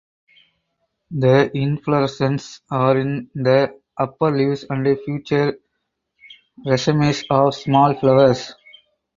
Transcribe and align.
The 1.11 1.51
inflorescences 1.53 2.61
are 2.71 2.97
in 2.97 3.29
the 3.35 3.79
upper 3.95 4.35
leaves 4.35 4.65
and 4.67 4.83
feature 5.05 5.59
racemes 6.65 7.23
of 7.29 7.53
small 7.53 7.93
flowers. 7.93 8.55